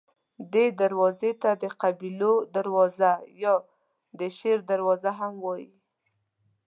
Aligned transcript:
دې 0.53 0.65
دروازې 0.81 1.31
ته 1.41 1.49
د 1.61 1.63
قبیلو 1.81 2.33
دروازه 2.55 3.11
یا 3.43 3.53
د 4.19 4.21
شیر 4.37 4.59
دروازه 4.71 5.11
هم 5.19 5.33
وایي. 5.45 5.71